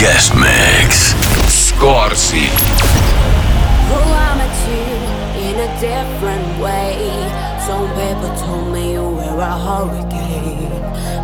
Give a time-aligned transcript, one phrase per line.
[0.00, 1.12] Guest Mix.
[1.52, 2.48] Scorsi.
[3.90, 4.78] Who am I to
[5.46, 6.96] in a different way?
[7.66, 10.70] Some people told me you were a hurricane.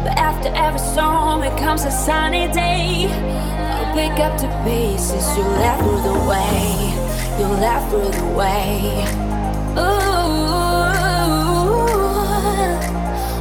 [0.04, 3.08] But after every storm, it comes a sunny day.
[3.08, 6.92] I'll pick up the pieces you left through the way.
[7.38, 9.06] You left through the way.
[9.78, 10.26] Ooh.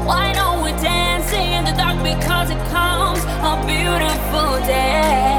[0.08, 5.35] Why don't we dance in the dark because it comes a beautiful day?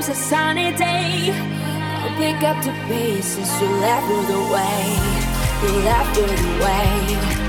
[0.00, 4.96] comes a sunny day, I'll pick up the pieces you left it away,
[5.62, 7.39] you left it away.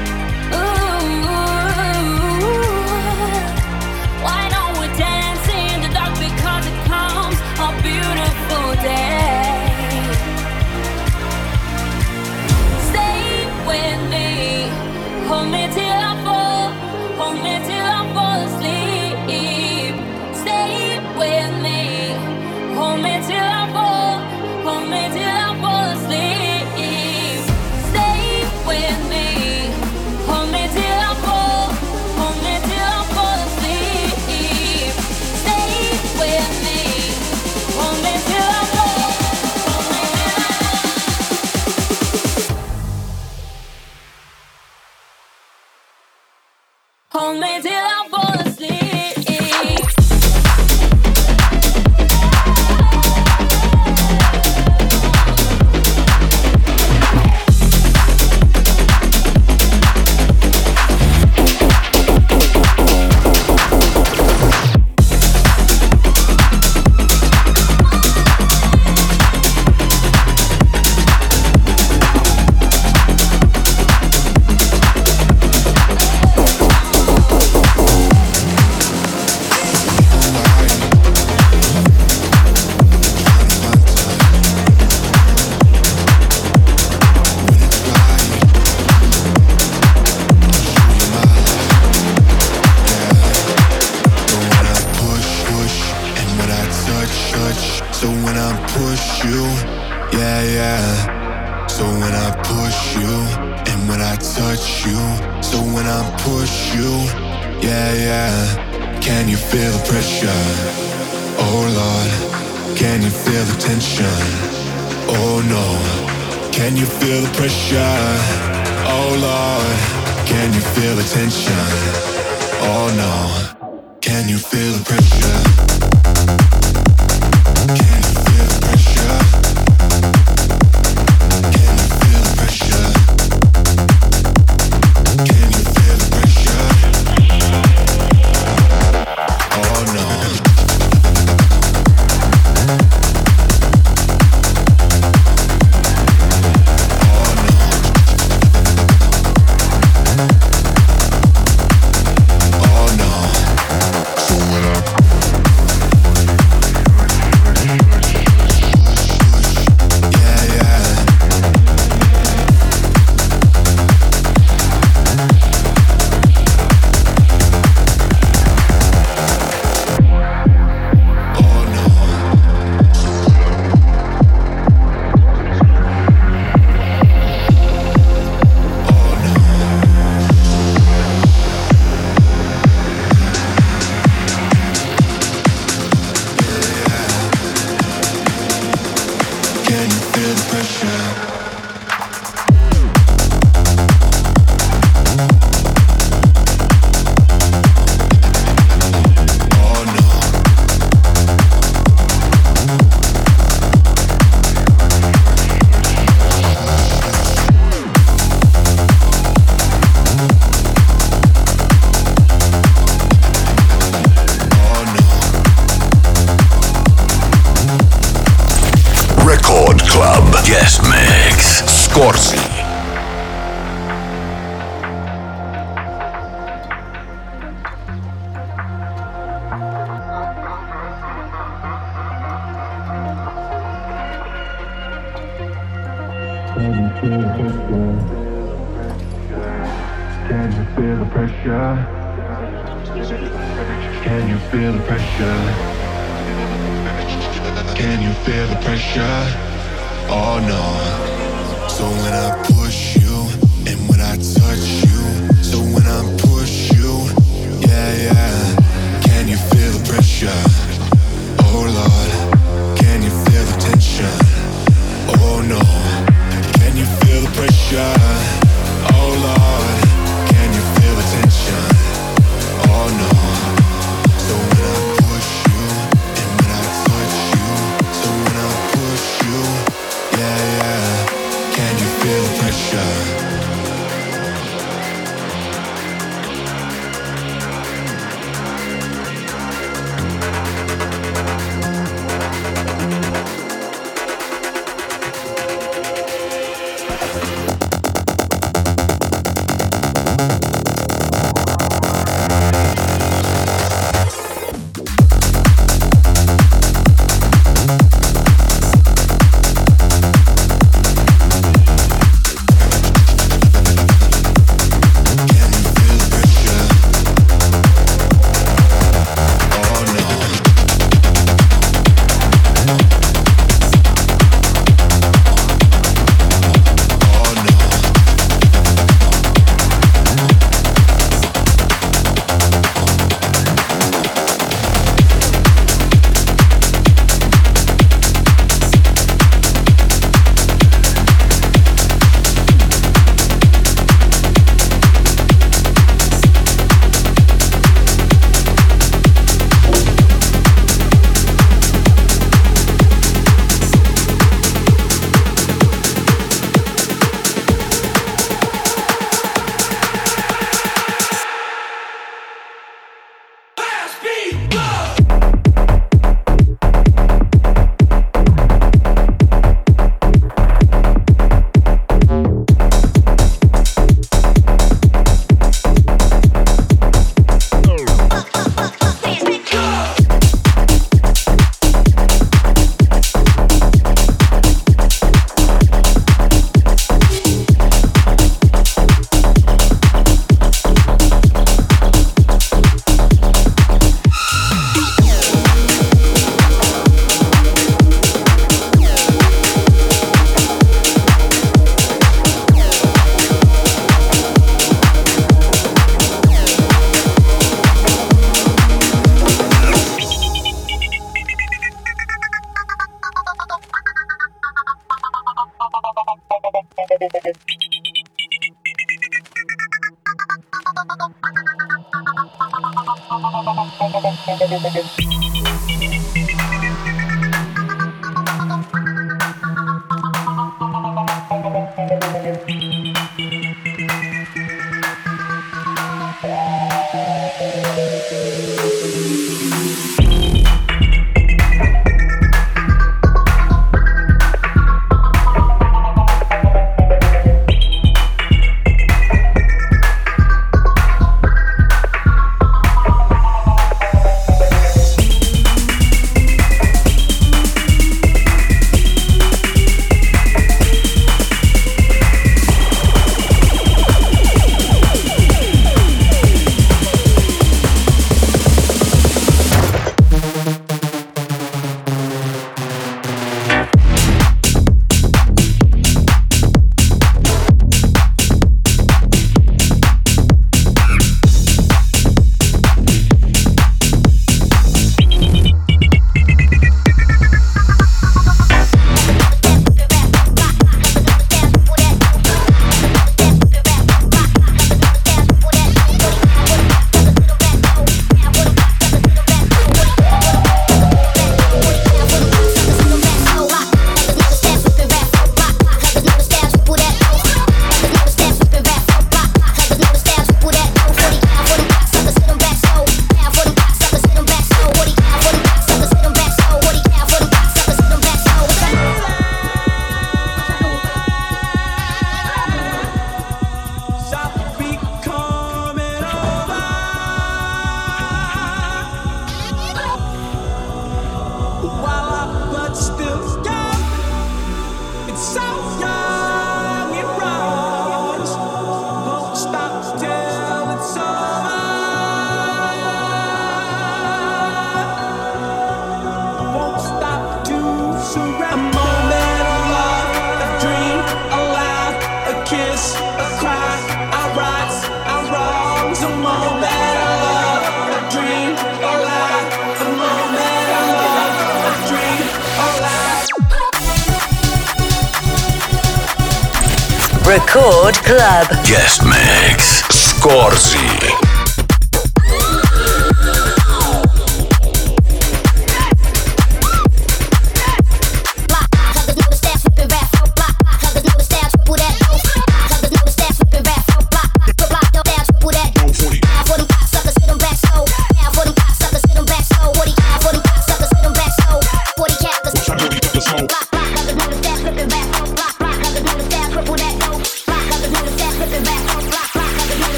[570.62, 571.01] Scorsi.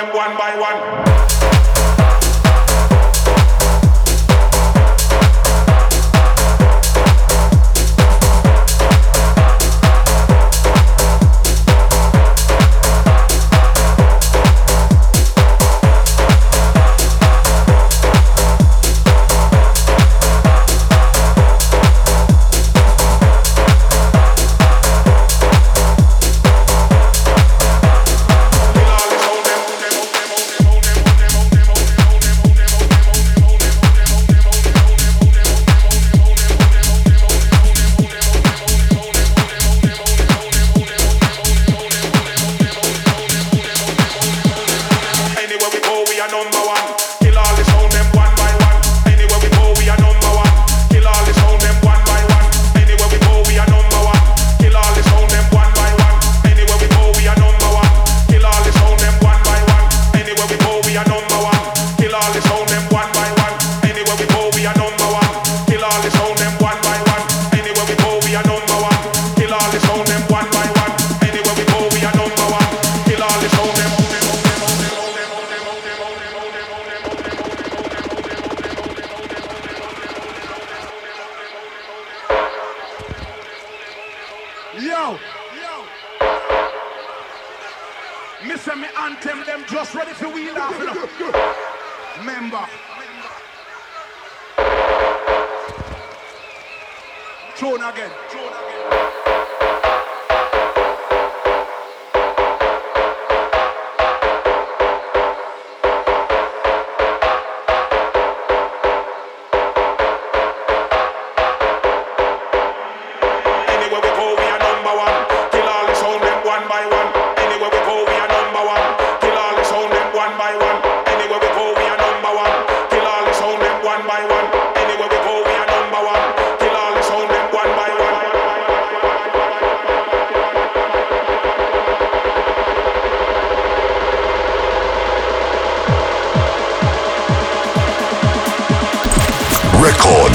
[0.00, 1.59] them one by one.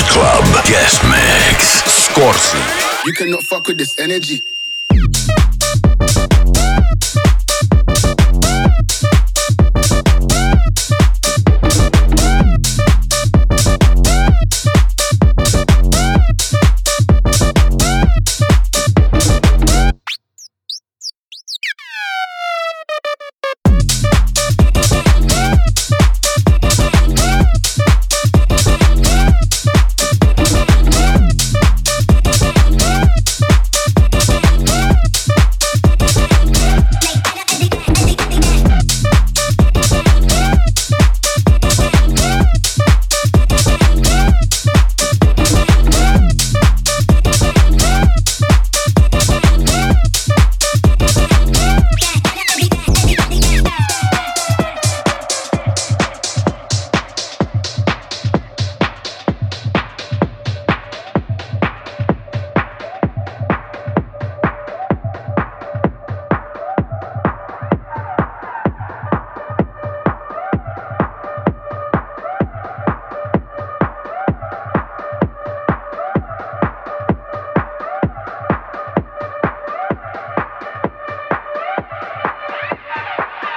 [0.09, 1.83] Club guest mix.
[2.07, 3.05] Scorsi.
[3.05, 4.41] You cannot fuck with this energy.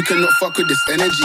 [0.00, 1.24] You cannot fuck with this energy.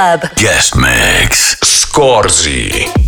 [0.00, 0.32] Club.
[0.34, 1.58] Guest Mix.
[1.60, 2.99] Scorsi.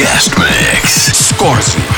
[0.00, 1.12] Guest Mix.
[1.12, 1.89] Scorsi.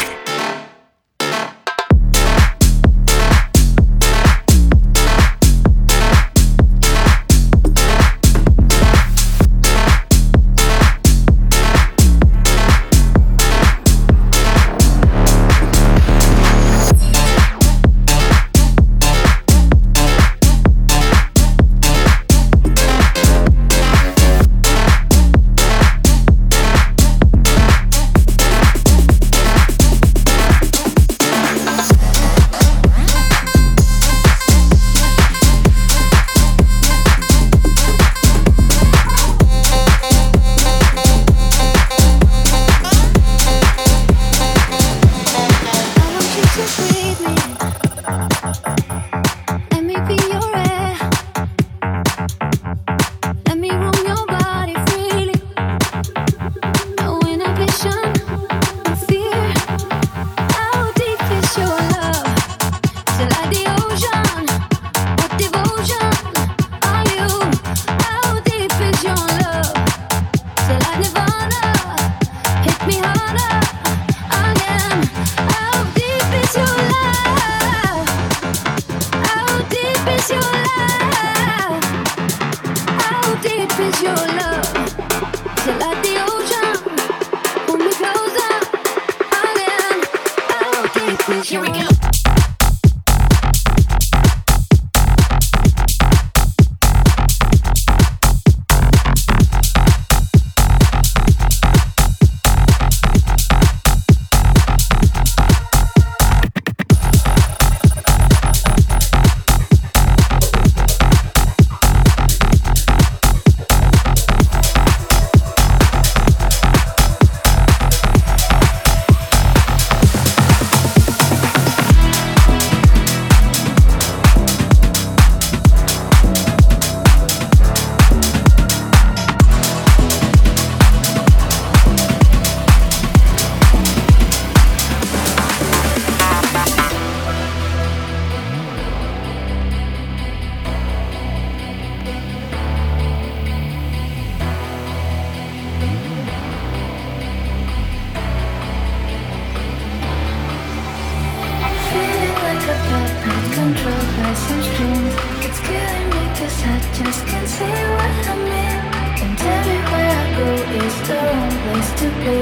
[156.65, 158.81] I just can't see what I'm in
[159.25, 160.49] And everywhere I go
[160.79, 162.39] is the wrong place to be.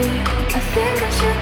[0.53, 1.39] I think I should